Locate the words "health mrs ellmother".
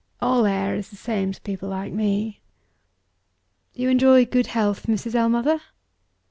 4.47-5.61